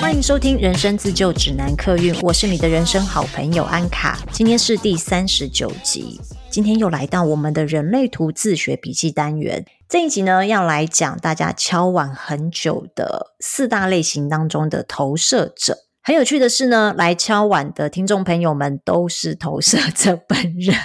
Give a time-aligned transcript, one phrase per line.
[0.00, 4.16] 欢迎收听《人生自救指南》客运，我是你的人生好朋友安卡。
[4.30, 9.66] 今天是第三十九集，今天又来到我们的人类图自学笔记单元。
[9.88, 15.78] 这一集呢，要来讲大家敲碗很久的四大类型当中的投射者。
[16.00, 20.76] 很有趣的是呢，来敲碗的听众朋友们都是投射者本人。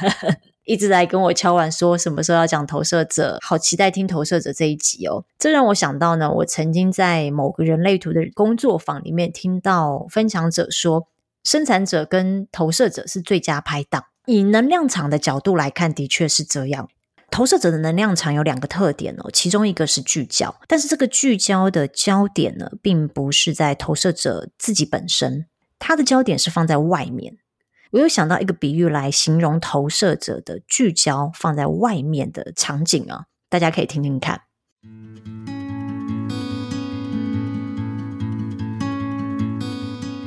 [0.66, 5.24] 一直在跟我敲碗说什么时候要讲投射者，好期待听投射者这一集哦。
[5.40, 11.08] 这让我想到呢，我曾经在某个人类图的工作坊里面听到分享者说，
[11.44, 14.06] 生产者跟投射者是最佳拍档。
[14.26, 16.90] 以能量场的角度来看，的确是这样。
[17.30, 25.46] 投射者的能量场有两个特点哦，其中一个是聚焦，但是这个聚焦的焦点呢，并不是在投射者自己本身，
[25.78, 27.38] 它的焦点是放在外面。
[27.92, 34.42] 我有想到一个比喻来形容投射者的聚焦放在外面的场景啊，大家可以听听看。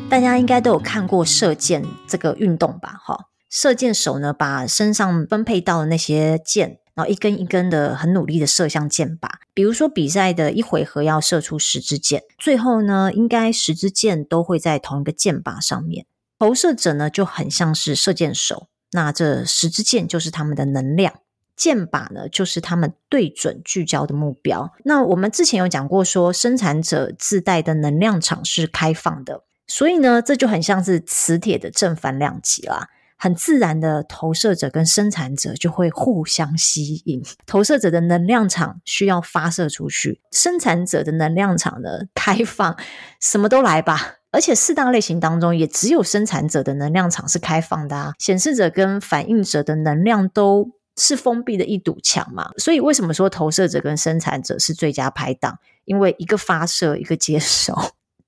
[0.09, 2.99] 大家应该都有看过射箭这个运动吧？
[3.05, 9.29] 哈，射箭手呢，把身上分配到的那些箭，然后一根一根的很努力的射向箭靶。
[9.53, 16.07] 比如说比赛的一回合要射出十支箭，最后呢，应该十支箭都会在同一个箭靶上面。
[16.39, 21.13] 投射者呢，就很像是射箭手，那这十支箭就是他们的能量，
[21.57, 24.73] 箭靶呢，就是他们对准聚焦的目标。
[24.85, 32.89] 那我们之前有讲过说，生产者自带的能量场是开放的，所以呢，这就很像是磁铁的正反两极啦。
[33.21, 37.21] 很自然的，投射者跟生产者就会互相吸引。
[37.47, 42.77] 投射者的能量场需要发射出去，生产者的能量场呢，开放，
[43.21, 44.19] 什么都来吧。
[44.31, 52.51] 而且四大类型当中，也只有生产者的能量场是开放的啊，显示者跟反映者的能量都是封闭的一堵墙嘛。
[52.59, 55.59] 所以为什么说投射者跟生产者是最佳拍档？
[55.87, 57.75] 因为一个发射，一个接收。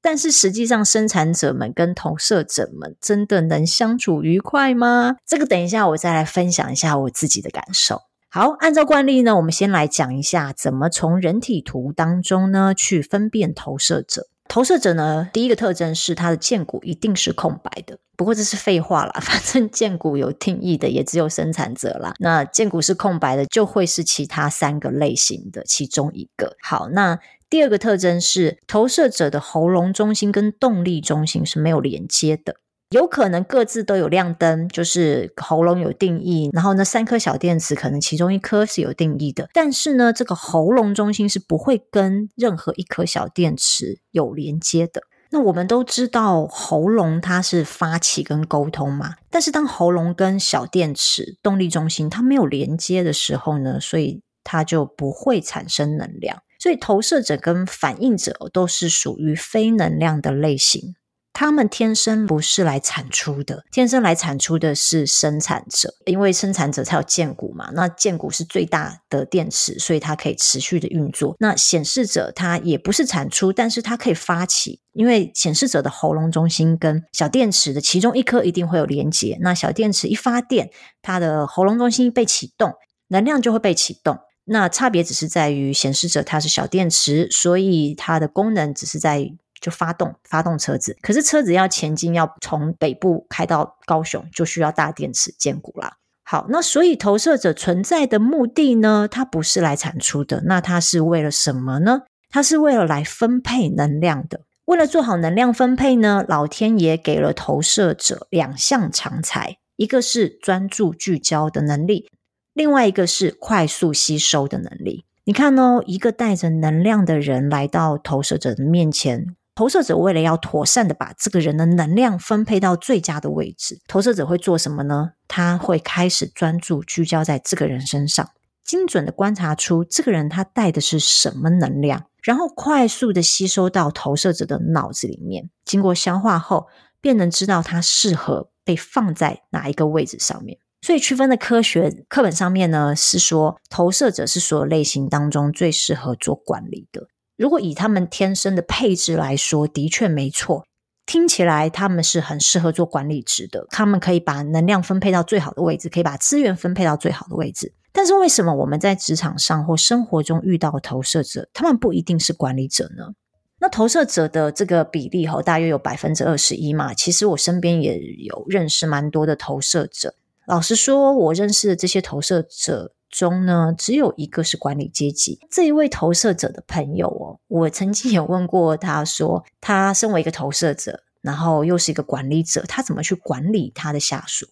[0.00, 5.16] 但是实际上，生产者们跟投射者们真的能相处愉快吗？
[5.26, 8.00] 这个等一下我再来分享一下我自己的感受。
[8.30, 14.28] 好，按照惯例呢，我们先来讲一下怎么从人体图当中呢去分辨投射者。
[14.50, 17.96] 投射者呢，第一个特征是他的荐骨一定是空白的。
[18.16, 22.14] 不过这是废话啦， 反正荐骨有定义的也只有生产者啦。
[22.18, 26.56] 那荐骨是空白的，就会是其他三个类型的其中一个。
[26.60, 32.56] 好，那第二个特征是投射者的喉咙中心跟动力中心是没有连接的。
[32.90, 45.02] 有可能各自都有亮灯，就是喉咙有定义，然后呢，三颗小电池可能其中一颗是有定义的，但是呢，这个喉咙中心是不会跟任何一颗小电池有连接的。
[45.30, 56.42] 那我们都知道喉咙它是发起跟沟通嘛，但是当喉咙跟小电池动力中心它没有连接的时候呢，所以它就不会产生能量。
[56.58, 60.96] 所以投射者跟反应者都是属于非能量的类型。
[61.32, 67.70] 他们天生不是来产出的，天生来产出的是生产者，因为生产者才有荐骨嘛。
[67.72, 71.36] 那荐骨是最大的电池，所以它可以持续的运作。
[71.38, 79.38] 那显示者它也不是产出，但是它可以发起，因为显示者的喉咙中心跟小电池的其中一颗一定会有连接。
[79.40, 80.70] 那小电池一发电，
[81.00, 82.74] 它的喉咙中心被启动，
[83.08, 84.18] 能量就会被启动。
[84.44, 89.32] 那差别只是在于显示者它是小电池，所以它的功能只是在。
[89.60, 95.96] 就发动发动车子，可是车子要前进，要从北部开到高雄，就需要大电池荐骨啦。
[96.24, 102.02] 好，那所以投射者存在的目的呢，它不是来产出的，那它是为了什么呢？
[102.30, 104.42] 它是为了来分配能量的。
[104.66, 112.08] 为了做好能量分配呢，老天爷给了投射者两项长才，一个是专注聚焦的能力，
[112.54, 115.04] 另外一个是快速吸收的能力。
[115.24, 119.34] 你看哦，一个带着能量的人来到投射者的面前。
[119.60, 125.10] 投射者为了要妥善的把这个人的能量分配到最佳的位置，投射者会做什么呢？
[125.28, 128.30] 他会开始专注聚焦在这个人身上，
[128.64, 136.68] 精准的观察出这个人他带的是什么能量，然后快速的吸收到投射者的脑子里面，经过消化后，
[137.02, 140.58] 便能知道他适合被放在哪一个位置上面。
[140.80, 147.08] 所以区分的科学课本上面呢，是说投射者是所有类型当中最适合做管理的。
[147.40, 150.66] 如果以他们天生的配置来说，的确没错，
[151.06, 153.66] 听起来他们是很适合做管理职的。
[153.70, 157.72] 他们可以把能量分配到最好的位置，可以把资源分配到最好的位置。
[157.92, 163.14] 但是为什么我们在职场上或生活中遇到的投射者，他们不一定是管理者呢？
[163.58, 166.92] 那投射者的这个比例哈，大约有百分之二十一嘛。
[166.92, 170.14] 其实我身边也有认识蛮多的投射者。
[170.46, 175.38] 老实说，我认识的这些投射者，中呢，只有一个是管理阶级。
[175.50, 184.46] 这一位投射者的朋友哦，我曾经有问过他说，他身为一个投射者，然后又是一个管理者，他怎么去管理他的下属？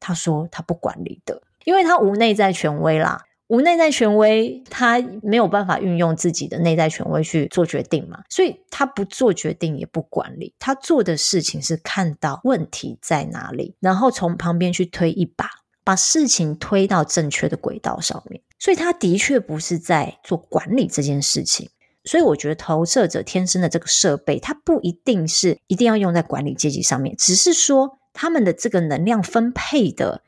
[0.00, 3.24] 他说他不管理的，因为他无内在权威啦。
[3.48, 10.52] 无内在权威，他没有办法运用自己的内在权威去做决定嘛，所以他不做决定，也不管理。
[10.58, 15.48] 他做的事情是看到问题在哪里，然后从旁边去推一把，
[15.86, 18.42] 把事情推到正确的轨道上面。
[18.58, 21.70] 所以他的确不是在做管理这件事情。
[22.04, 30.22] 所以我觉得投射者天生的这个设备，它不一定是一定要用在管理阶级上面，只是说他们的这个能量分配的。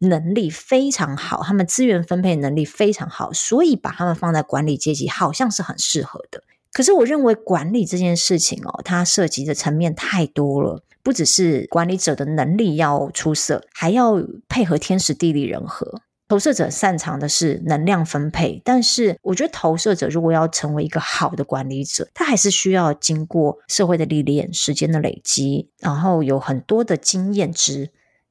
[0.00, 6.42] 能力非常好，他们资源分配能力非常好，所以把他们放在管理阶级好像是很适合的。
[6.74, 16.02] 可是我认为管理这件事情哦，它涉及的层面太多了，不只是管理者的能力要出色，还要配合天时地利人和。
[16.28, 27.90] 投射者擅长的是能量分配，但是我觉得投射者如果要成为一个好的管理者，他还是需要经过社会的历练、时间的累积，然后有很多的经验值。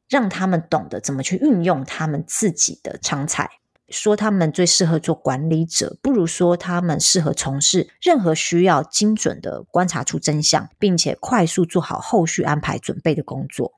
[0.09, 3.49] 让他们懂得怎么去运用他们自己的长才。
[3.89, 13.73] 说他们最适合做管理者，不如说他们适合从事任何需要精准的观察出真相，并且快速做好后续安排准备的工作。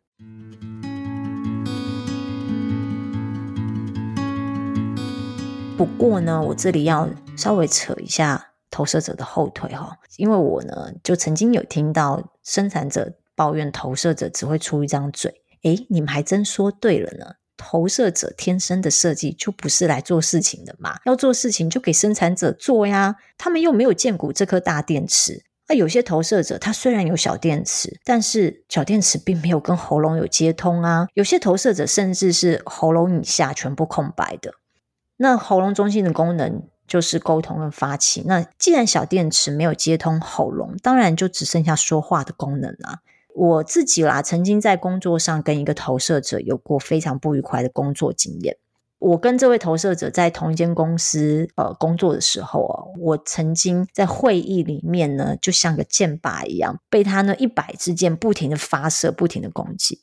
[5.75, 15.41] 不过呢，我这里要稍微扯一下投射者的后腿哈，因为我呢就曾经有听到生产者抱怨投射者只会出一张嘴。
[15.63, 17.35] 诶，你们还真说对了呢。
[17.67, 23.15] 投射者天生的设计就不是来做事情的嘛，要做事情就给生产者做呀。
[23.39, 25.43] 他们又没有荐骨这颗大电池。
[25.67, 31.07] 那有些投射者他虽然有小电池，但是小电池并没有跟喉咙有接通啊。
[31.15, 34.53] 有些投射者甚至是喉咙以下全部空白的。
[35.17, 38.21] 那喉咙中心的功能就是沟通跟发起。
[38.27, 42.99] 那既然小电池没有接通喉咙，当然就只剩下说话的功能了。
[43.35, 48.57] 我自己啦，曾经在工作上跟一个投射者有过非常不愉快的工作经验。
[48.97, 59.99] 我跟这位投射者在同一间公司呃工作的时候啊，我曾经在会议里面呢，就像个箭靶一样，被他呢一百支箭不停的发射，不停的攻击。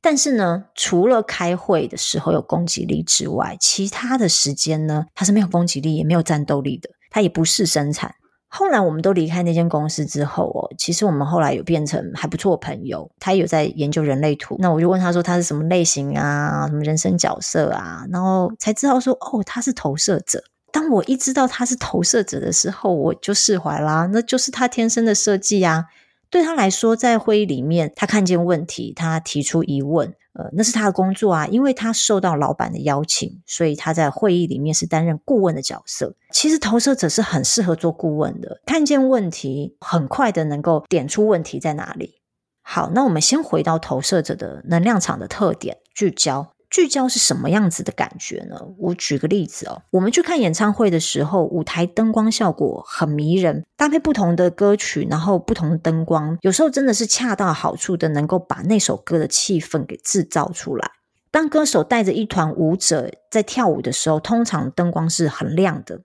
[0.00, 8.14] 但是呢，除了开会的时候有攻击力之外，其他的时间呢，他是没有攻击力，也没有战斗力的，他也不是生产。
[8.52, 13.08] 后来我们都离开那间公司之后哦，其实我们后来有变成还不错朋友。
[13.20, 20.42] 他有在研究人类图，那我就问他说他是什么类型啊，什么人生角色啊，然后才知道说哦，他是投射者。
[20.72, 25.86] 当我一知道他是投射者的时候，我就释怀啦，那就是他天生的设计啊。
[26.28, 30.14] 对他来说，在会议里面，他看见问题，他提出疑问。
[30.32, 36.14] 呃，那是他的工作啊，因为他受到老板的邀请，所以他在会议里面是担任顾问的角色。
[36.30, 42.20] 其实投射者是很适合做顾问的，看见问题，很快的能够点出问题在哪里。
[42.62, 46.52] 好，那我们先回到投射者的能量场的特点，聚焦。
[46.70, 48.56] 聚焦是什么样子的感觉呢？
[48.78, 60.92] 我举个例子哦，我们去看演唱会的时候，舞台灯光效果很迷人，搭配不同的歌曲，然后不同的灯光，有时候真的是恰到好处的，能够把那首歌的气氛给制造出来。
[61.32, 66.00] 当歌手带着一团舞者在跳舞的时候，通常灯光是很亮的。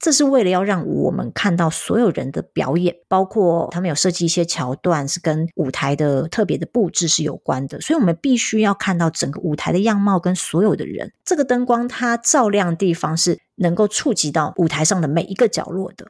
[0.00, 11.12] 这是为了要让我们看到所有人的表演，包括他们有设计一些桥段是跟舞台的特别的布置是有关的，所以我们必须要看到整个舞台的样貌跟所有的人。
[11.24, 16.06] 这个灯光它照亮的地方是能够触及到舞台上的每一个角落的。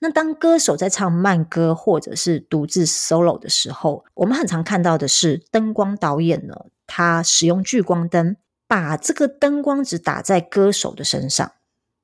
[0.00, 6.54] 那当歌手在唱慢歌或者是独自 solo 的时候，我们很常看到的是灯光导演呢，
[6.86, 11.52] 他使用聚光灯，把这个灯光只打在歌手的身上。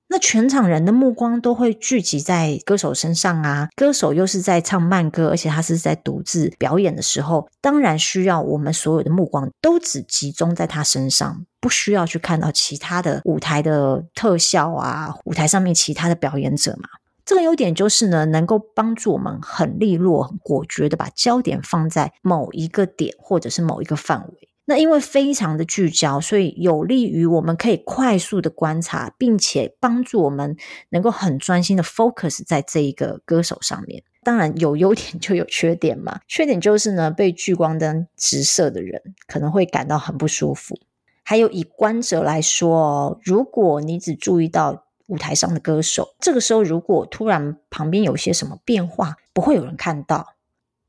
[0.09, 16.89] 那全场人的目光都会聚集在歌手身上啊，歌手又是在唱慢歌，而且他是在独自表演的时候，当然需要我们所有的目光都只集中在他身上，不需要去看到其他的舞台的特效啊，舞台上面其他的表演者嘛。
[17.25, 24.49] 这个优点就是呢，能够帮助我们很利落、很果决的把焦点放在某一个点或者是某一个范围。
[24.69, 30.57] 那因为非常的聚焦，所以有利于我们可以快速的观察，并且帮助我们
[30.91, 34.03] 能够很专心的 focus 在这一个歌手上面。
[34.25, 40.77] 当然有优点就有缺点嘛，缺点就是呢，被聚光灯直射的人可能会感到很不舒服。
[41.23, 50.35] 还有以观者来说哦，如果你只注意到舞台上的歌手，这个时候如果突然旁边有些什么变化，不会有人看到。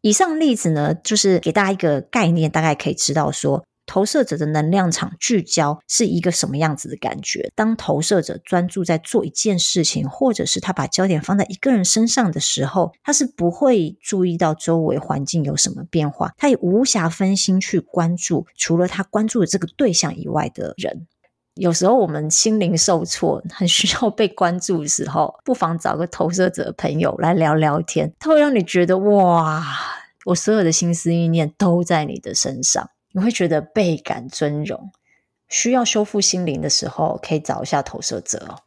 [0.02, 7.52] 以上例子呢，就是给大家一个概念，大概可以知道说，投射者的能量场聚焦是一个什么样子的感觉。
[7.56, 21.08] 当投射者专注在做一件事情，或者是他把焦点放在一个人身上的时候，他是不会注意到周围环境有什么变化，他也无暇分心去关注除了他关注的这个对象以外的人。
[21.56, 29.66] 有时候我们心灵受挫，很需要被关注的时候，不妨找个投射者的朋友来聊聊天，他会让你觉得哇，
[30.26, 34.92] 我所有的心思意念都在你的身上，你会觉得倍感尊荣。
[35.50, 38.62] 需要修复心灵的时候，可以找一下投射者哦。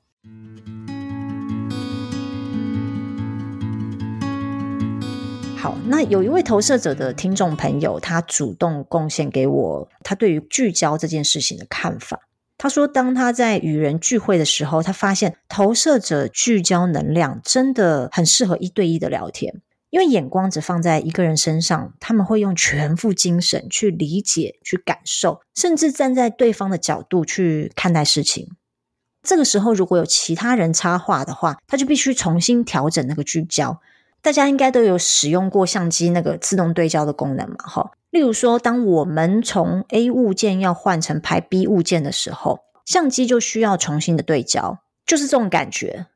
[5.56, 12.18] 好，那有一位投射者的听众朋友，他主动贡献给我他对于聚焦这件事情的看法。
[12.58, 28.56] 他说，当他在与人聚会的时候，他发现投射者聚焦能量真的很适合一对一的聊天，因为眼光只放在一个人身上，他们会用全副精神去理解、去感受，甚至站在对方的角度去看待事情。
[29.22, 33.80] 这个时候，如果有其他人插话的话，他就必须重新调整那个聚焦。
[34.22, 37.56] 大家应该都有使用过相机那个自动对焦的功能嘛？
[37.58, 37.90] 哈。
[38.10, 46.06] 例如说，当我们从 A 物件要换成拍 B 物件的时候，相机就需要重新的对焦，就是这种感觉。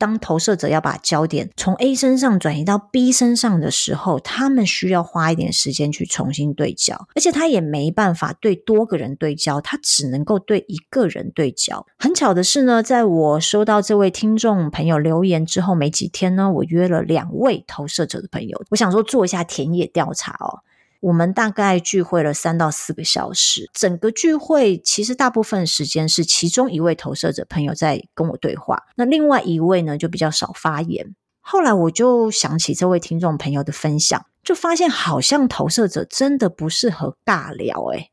[0.00, 11.86] 当投射者要把焦点从 A 身上转移到 B 身上的时候，他们需要花一点时间去重新对焦，而且他也没办法对多个人对焦，他只能够对一个人对焦。
[11.98, 20.60] 很巧的是呢，在我收到这位听众朋友留言之后没几天呢，我约了两位投射者的朋友，我想说做一下田野调查哦。
[21.00, 31.14] 我们大概聚会了三到四个小时，整个聚会其实大部分时间是其中一位投射者朋友在跟我对话，那另外一位呢就比较少发言。
[31.40, 38.10] 后来我就想起这位听众朋友的分享，就发现好像投射者真的不适合尬聊，诶，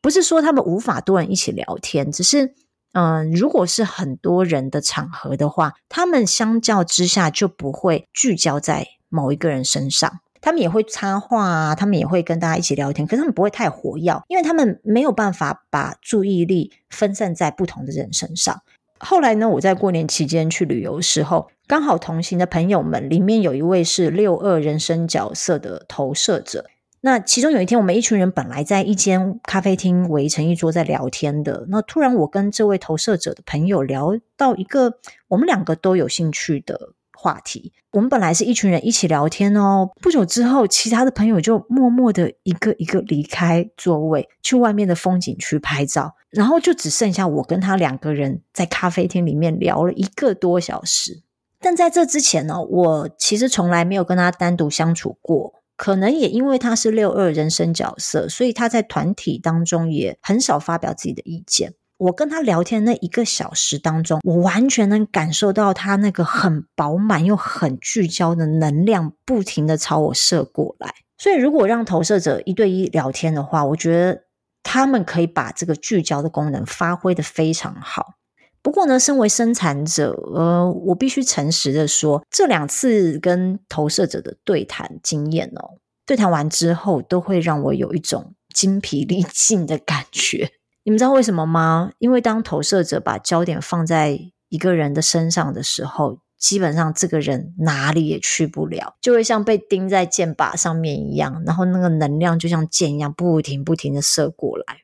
[0.00, 2.54] 不是说他们无法多人一起聊天，只是
[2.94, 10.20] 嗯、如果是很多人的场合的话，他们相较之下就不会聚焦在某一个人身上。
[10.42, 18.60] 他们也会插话啊，他们也会跟大家一起聊天，可是他们不会太活跃，因为他们没有办法把注意力分散在不同的人身上。
[18.98, 26.66] 后来呢，我在过年期间去旅游的时候，刚好同行的朋友们里面有一位是六二人生角色的投射者。
[27.04, 36.90] 那其中有一天，我们一群人本来在一间咖啡厅围成一桌在聊天的，那突然我跟这位投射者的朋友聊到一个我们两个都有兴趣的
[37.22, 39.88] 话题，我们本来是一群人一起聊天哦。
[40.00, 51.22] 不久之后，其他的朋友就默默的一个一个离开座位，去外面的风景区拍照，然后就只剩下我跟他两个人在咖啡厅里面聊了一个多小时。
[51.60, 61.74] 但在这之前呢，我其实从来没有跟他单独相处过，可能也因为他是六二人生角色，所以他在团体当中也很少发表自己的意见。
[62.02, 70.92] 我跟他聊天那一个小时当中，我完全能感受到他那个很饱满又很聚焦的能量，不停的朝我射过来。
[71.16, 74.24] 所以，如果让投射者一对一聊天的话，我觉得
[74.64, 78.14] 他们可以把这个聚焦的功能发挥得非常好。
[78.62, 90.50] 不过呢，身为生产者，呃，我必须诚实的说，这两次跟投射者的对谈经验哦，对谈完之后，都会让我有一种精疲力尽的感觉。
[90.84, 91.92] 你们知道为什么吗？
[91.98, 104.78] 因为当投射者把焦点放在一个人的身上的时候，基本上这个人哪里也去不了，就会像被钉在箭靶上面一样，然后那个能量就像箭一样不停不停的射过来。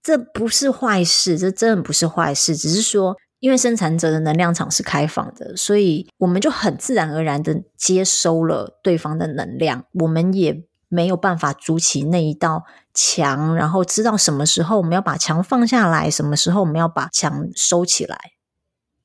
[0.00, 10.62] 这不是坏事，这真的不是坏事，只是说，因为生产者的能量场是开放的，所以我们就很自然而然的接收了对方的能量，我们也。
[10.90, 12.64] 没有办法筑起那一道
[13.00, 18.18] 墙，然后知道什么时候我们要把墙放下来，什么时候我们要把墙收起来。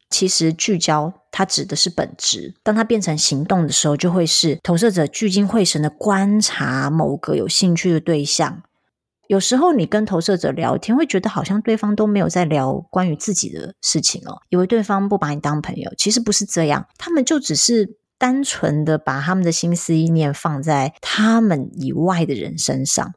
[0.09, 8.63] 其实聚焦它指的是本质，当它变成行动的时候，就会是投射者聚精会神的观察某个有兴趣的对象。
[9.27, 17.97] 有时候你跟投射者聊天，会觉得好像对方都没有在聊关于自己的事情哦，以为对方不把你当朋友，其实不是这样，他们就只是。
[18.15, 23.13] 单纯的把他们的心思意念放在他们以外的人身上，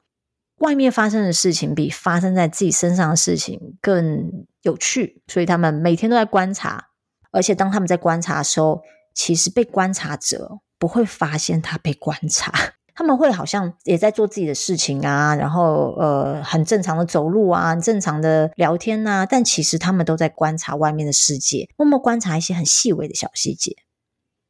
[0.59, 6.89] 外面发生的事情比发生在自己身上的事情更有趣，所以他们每天都在观察。
[7.31, 8.81] 而且当他们在观察的时候，
[9.15, 12.51] 其实被观察者不会发现他被观察，
[12.95, 23.77] 他们会好像也在做自己的事情啊，然后呃很正常的走路啊，正常的聊天啊，但其实他们都在观察外面的世界，默默观察一些很细微的小细节。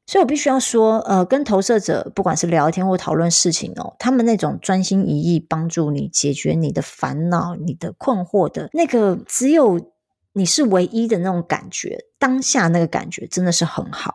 [0.07, 9.81] 所以我必须要说，呃，跟投射者不管是聊天或讨论事情哦，他们那种专心一意帮助你解决你的烦恼、你的困惑的那个，只有
[10.33, 14.15] 你是唯一的那种感觉，当下那个感觉真的是很好。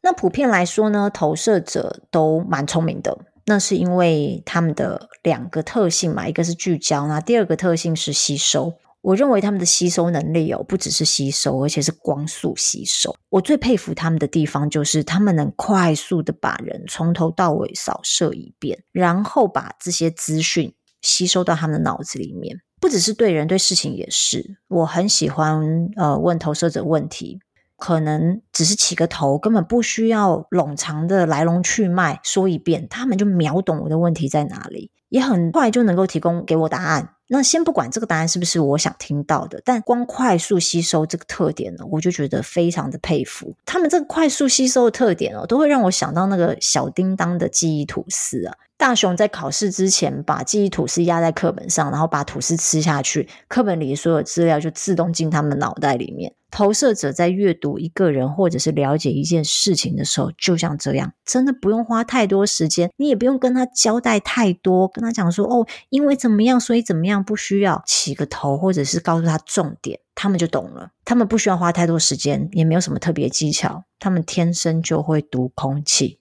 [0.00, 8.72] 那普遍来说呢，投射者都蛮聪明的，那是因为他们的两个特性嘛，一个是聚焦，那第二个特性是吸收。
[9.06, 13.14] 我认为他们的吸收能力哦，不只是吸收，而且是光速吸收。
[13.30, 22.58] 我最佩服他们的地方就是，他们能快速的把人从头到尾扫射一遍，然后把这些资讯吸收到他们的脑子里面。
[22.80, 24.58] 不只是对人，对事情也是。
[24.66, 27.38] 我很喜欢呃问投射者问题，
[27.76, 37.10] 可能只是起个头，根本不需要冗长的来龙去脉说一遍，他们就秒懂我的问题在哪里，也很快就能够提供给我答案。
[37.28, 43.54] 那先不管这个答案是不是我想听到的，但光快速吸收这个特点呢，我就觉得非常的佩服。
[43.64, 48.54] 他们这个快速吸收的特点哦，都会让我想到那个小叮当的记忆吐司啊。
[48.78, 56.32] 大雄在考试之前把记忆吐司压在课本上，然后把吐司吃下去，课本里所有资料就自动进他们脑袋里面。
[56.56, 70.92] 投射者在阅读一个人或者是了解一件事情的时候，就像这样，真的不用花太多时间，你也不用跟他交代太多，跟他讲说哦，因为怎么样，所以怎么样，不需要起个头，或者是告诉他重点，他们就懂了。
[71.04, 76.20] 他们不需要花太多时间，也没有什么特别技巧，他们天生就会读空气。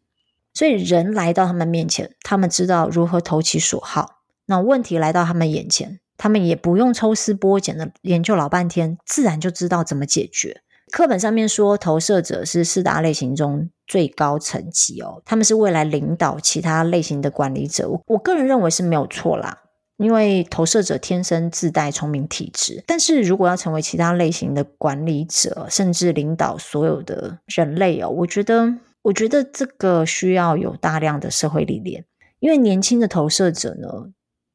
[0.54, 4.18] 所以人来到他们面前，他们知道如何投其所好。
[4.48, 10.62] 那问题来到他们眼前，他们也不用抽丝剥茧的研究老半天，自然就知道怎么解决。
[10.92, 17.90] 课本上面说，投射者是四大类型中最高层级哦，他们是未来领导其他类型的管理者。
[18.08, 19.58] 我个人认为是没有错啦，
[19.98, 22.84] 因为投射者天生自带聪明体质。
[22.86, 28.76] 但是如果要成为其他类型的管理者，甚至领导所有的人类哦，我觉得。
[29.06, 32.04] 我觉得这个需要有大量的社会历练，
[32.40, 33.88] 因为年轻的投射者呢，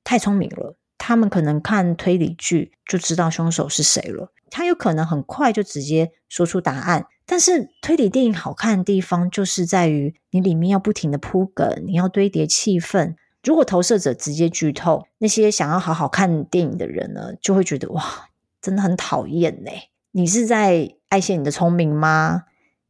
[0.03, 7.07] 太聪明了，他们可能看推理剧就知道凶手是谁了，他有可能很快就直接说出答案。
[7.25, 13.15] 但是推理电影好看的地方就是在于你里面要不停的铺梗，你要堆叠气氛。
[13.43, 18.29] 如果投射者直接剧透，那些想要好好看电影的人呢，就会觉得哇，
[18.61, 19.71] 真的很讨厌呢。
[20.11, 22.43] 你是在爱惜你的聪明吗？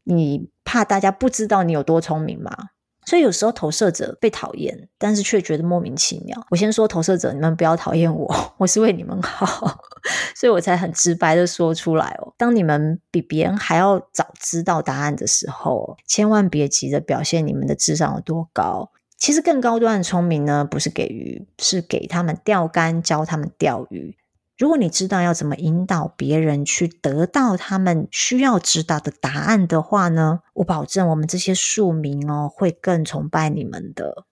[0.02, 2.50] 你怕大家不知道你有多聪明吗？
[3.10, 6.46] 所以有时候投射者被讨厌，但是却觉得莫名其妙。
[6.48, 9.80] 我先说投射者，你们不要讨厌我， 我是为你们好，
[10.36, 12.32] 所以我才很直白的说出来哦。
[12.38, 18.92] 当你们比别人还要早知道答案的时候，千万别急着表现你们的智商有多高。
[19.18, 24.16] 其实更高端的聪明呢，不是给鱼，是给他们钓竿，教他们钓鱼。
[24.60, 34.26] 如果你知道要怎么引导别人去得到他们需要知道的答案的话呢，我保证我们这些庶民哦会更崇拜你们的。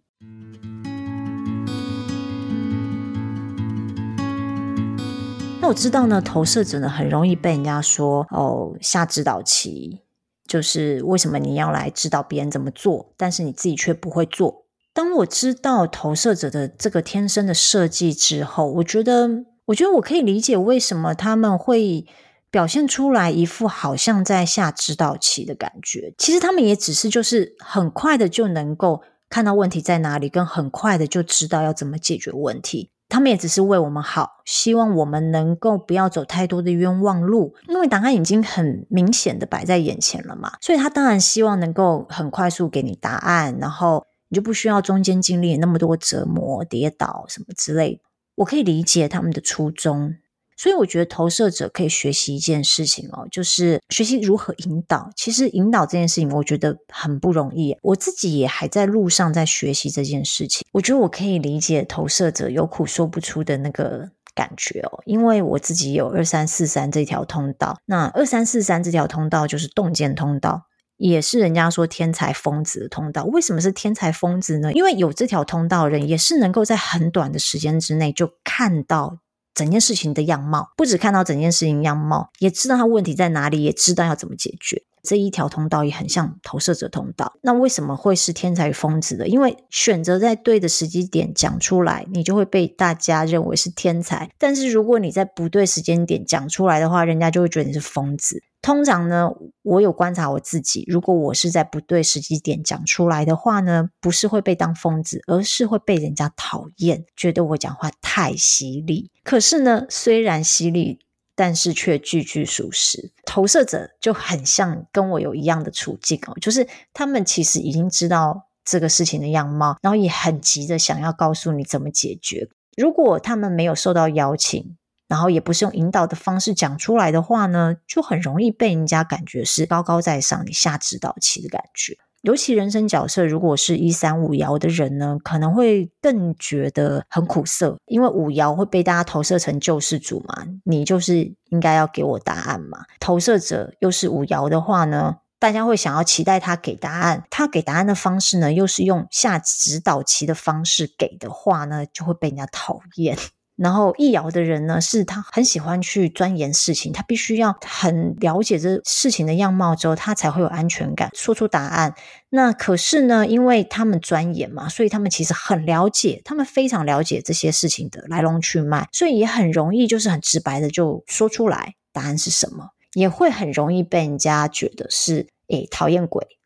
[5.63, 10.03] 那我知道呢，投射者呢很容易被人家说哦下指导棋，
[10.47, 14.67] 就是为什么你要来指导别人怎么做，但是你自己却不会做。
[14.93, 19.47] 当我知道投射者的这个天生的设计之后，我觉得。
[19.69, 22.07] 我觉得我可以理解为什么他们会
[22.51, 26.15] 表现出来一副好像在下指导棋的感觉。
[26.17, 32.91] 其实他们也只是就是很快的就能够看到问题在哪里，跟很快的就知道要怎么解决问题。
[33.11, 40.53] 他们也只是为我们好，希望我们能够不要走太多的冤枉路，因为答案已经很明显的摆在眼前了嘛。
[40.63, 48.08] 所以他当然希望能够很快速给你答案，然后你就不需要中间经历那么多折磨、跌倒什么之类的。
[48.39, 50.15] 我可以理解他们的初衷，
[50.57, 55.11] 所以我觉得投射者可以学习一件事情哦，就是学习如何引导。
[55.17, 57.77] 其实引导这件事情，我觉得很不容易。
[57.83, 60.67] 我自己也还在路上，在学习这件事情。
[60.73, 67.77] 我觉得我可以理解投射者有苦说不出的那个感觉哦，因为我自己有二三四三这条通道。
[67.87, 70.68] 那二三四三这条通道就是洞见通道。
[70.99, 74.73] 也是人家说天才疯子的通道，为什么是天才疯子呢？
[74.73, 79.19] 因为有这条通道的人，也是能够在很短的时间之内就看到
[79.55, 84.83] 整件事情的样貌，不止看到整件事情样貌，也知道他问题在哪里，也知道要怎么解决。
[85.01, 87.33] 这一条通道也很像投射者通道。
[87.41, 89.29] 那为什么会是天才疯子的？
[89.29, 94.29] 因为选择在对的时机点讲出来，你就会被大家认为是天才。
[94.37, 98.43] 但是如果你在不对时间点讲出来的话，人家就会觉得你是疯子。
[98.61, 99.31] 通常呢，
[99.63, 109.11] 我有观察我自己，如果我是在不对时机点讲出来的话呢，不是会被当疯子，而是会被人家讨厌，觉得我讲话太犀利。
[109.23, 110.99] 可是呢，虽然犀利，
[111.37, 113.13] 但是却句句属实。
[113.25, 122.49] 投射者就很像跟我有一样的处境哦，就是他们其实已经知道这个事情的样貌，然后也很急着想要告诉你怎么解决。
[122.77, 124.77] 如果他们没有受到邀请，
[125.09, 131.97] 然后也不是用引导的方式讲出来的话呢，就很容易被人家感觉是高高在上，你下指导棋的感觉。
[132.23, 142.81] 尤其人生角色如果是一三五爻的人呢，可能会更觉得很苦涩，因为五爻会被大家投射成救世主嘛，你就是应该要给我答案嘛。
[142.99, 153.17] 投射者又是五爻的话呢，大家会想要期待他给答案，他给答案的方式呢，又是用下指导棋的方式给的话呢，就会被人家讨厌。
[153.59, 161.93] 然后易爻的人呢，是他很喜欢去钻研事情，他必须要很了解这事情的样貌之后，他才会有安全感，说出答案。
[162.31, 176.39] 那可是呢，因为他们钻研嘛，所以他们其实很了解，他们非常了解这些事情的来龙去脉，所以也很容易就是很直白的就说出来答案是什么，也会很容易被人家觉得是诶讨厌鬼。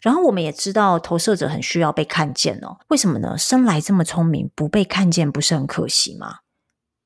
[0.00, 3.36] 然后我们也知道投射者很需要被看见哦，为什么呢？
[3.36, 6.36] 生来这么聪明，不被看见不是很可惜吗？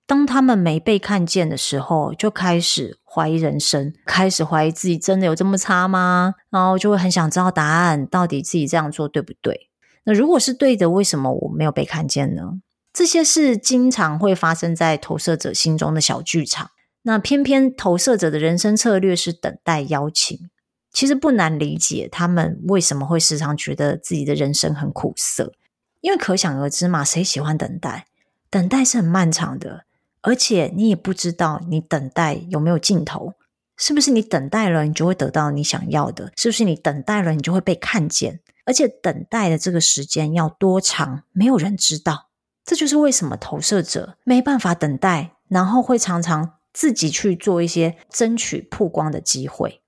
[0.08, 6.34] 当他们没被看见的时候，就开始怀疑人生，开始怀疑自己真的有这么差吗？
[6.48, 9.68] 然后就会很想知道答案，到底自己这样做对不对？
[10.04, 12.54] 那如果是对的，为什么我没有被看见呢？
[12.90, 16.70] 这些是经常会发生在投射者心中的小剧场。
[17.02, 20.48] 那偏偏投射者的人生策略是等待邀请，
[20.90, 25.52] 其实不难理解他们为什么会时常觉得自己的人生很苦涩，
[26.00, 28.06] 因为可想而知嘛，谁喜欢等待？
[28.48, 29.84] 等待是很漫长的。
[30.28, 33.32] 而且你也不知道你等待有没有尽头，
[33.78, 36.30] 是不是你等待了，你就会得到你想要的？
[36.36, 38.40] 是不是你等待了，你就会被看见？
[38.66, 42.28] 而且等待的这个时间要多长，没有人知道。
[42.62, 49.80] 这就是为什么投射者没办法等待，然后会常常自己去做一些争取曝光的机会。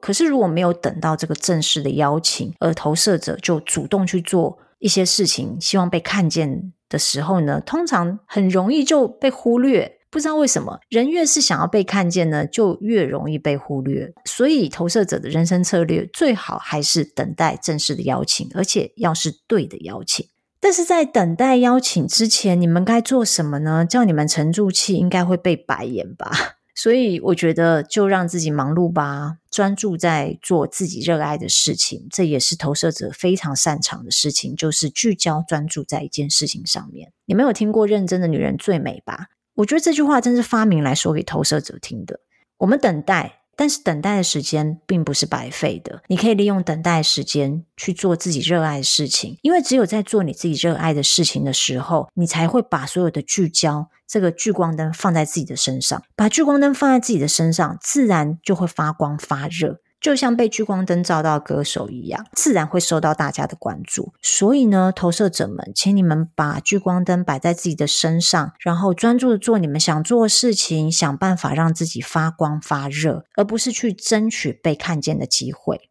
[0.00, 6.72] 可是如果没有等到这个正式的邀请，而投射者就主动去做一些事情，希望被看见。
[6.90, 9.96] 的时候呢，通常很容易就被忽略。
[10.10, 14.12] 不知道为什么，人越是想要被看见呢，就越容易被忽略。
[14.24, 20.26] 所以，投射者的人生策略最好还是等待正式的邀请，而且要是对的邀请。
[20.58, 23.86] 但是在等待邀请之前，你们该做什么呢？
[23.86, 26.59] 叫你们沉住气，应该会被白眼吧。
[26.74, 32.06] 所以我觉得，就让自己忙碌吧，专注在做自己热爱的事情。
[32.10, 37.12] 这也是投射者非常擅长的事情，就是聚焦专注在一件事情上面。
[37.26, 39.26] 你没有听过“认真的女人最美”吧？
[39.54, 42.20] 我觉得这句话真是发明来说给投射者听的。
[42.58, 43.39] 我们等待。
[43.60, 59.80] 但是等待的时间并不是白费的，你可以利用等待时间去做自己热爱的事情，因为只有在做你自己热爱的事情的时候，你才会把所有的聚焦，这个聚光灯放在自己的身上，把聚光灯放在自己的身上，自然就会发光发热。
[60.00, 64.14] 就像被聚光灯照到歌手一样，自然会受到大家的关注。
[64.22, 75.90] 所以呢，投射者们，请你们把聚光灯摆在自己的身上，然后专注的做你们想做的事情，想办法让自己发光发热，而不是去争取被看见的机会。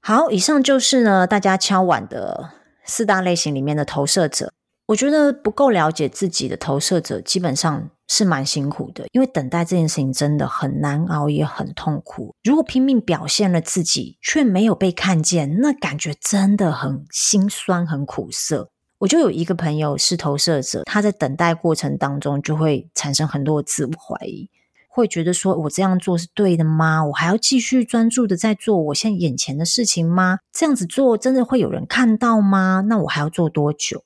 [0.00, 2.50] 好，以上就是呢，大家敲碗的
[2.84, 4.52] 四大类型里面的投射者。
[4.88, 12.34] 我觉得不够了解自己的投射者，基本上是蛮辛苦的，因为等待这件事情真的很难熬，也很痛苦。
[12.42, 18.70] 如果拼命表现了自己，却没有被看见，那感觉真的很心酸、很苦涩。
[18.98, 24.48] 我就有一个朋友是投射者，他在等待过程当中就会产生很多自我怀疑，
[24.88, 27.04] 会觉得说：“我这样做是对的吗？
[27.06, 30.38] 我还要继续专注的在做我现在眼前的事情吗？
[30.52, 32.84] 这样子做真的会有人看到吗？
[32.86, 34.04] 那我还要做多久？”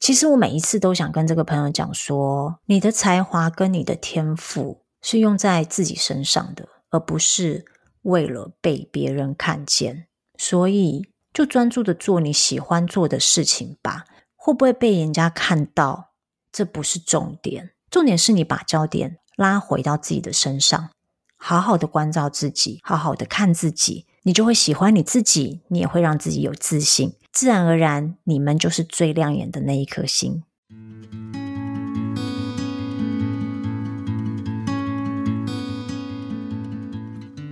[0.00, 7.66] 其实我每一次都想跟这个朋友讲说，你的才华跟你的天赋是用在自己身上的，而不是
[8.02, 10.06] 为了被别人看见。
[10.38, 14.06] 所以就专注的做你喜欢做的事情吧。
[14.34, 16.12] 会不会被人家看到，
[16.50, 20.88] 这不是重点，重点是你把焦点拉回到自己的身上，
[21.36, 27.12] 好好的关照自己，好好的看自己，你就会喜欢你自己，你也会让自己有自信。
[27.32, 30.42] 自然而然，你们就是最亮眼的那一颗星。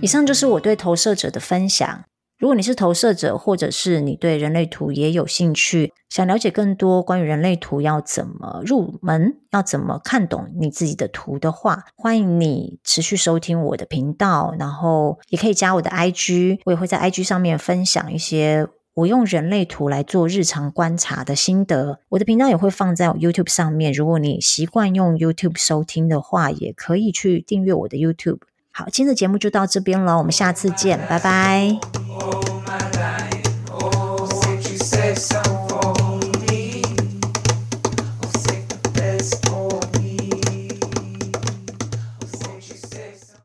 [0.01, 2.03] 以上就是我对投射者的分享。
[2.37, 18.67] 如果你是投射者，或者是你对人类图也有兴趣，想了解更多关于人类图要怎么入门，要怎么看懂你自己的图的话，欢迎你持续收听我的频道，然后也可以加我的 IG，我也会在 IG 上面分享一些。
[18.99, 21.99] 我用人类图来做日常观察的心得。
[22.09, 28.39] 我的频道也会放在 YouTube 上面，如果你习惯用 YouTube 收听的话，也可以去订阅我的 YouTube。
[28.71, 32.48] 好，今天的节目就到这边了，我们下次见，拜拜。